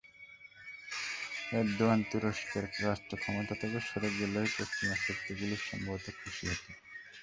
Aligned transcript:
Erdogan 1.51 1.99
তুরস্কের 2.09 2.65
রাষ্ট্রক্ষমতা 2.81 3.53
থেকে 3.61 3.77
সরে 3.87 4.09
গেলেই 4.17 4.49
পশ্চিমা 4.55 4.95
শক্তিগুলো 5.05 5.55
সম্ভবত 5.61 6.05
খুশি 6.19 6.43
হতো। 6.51 6.69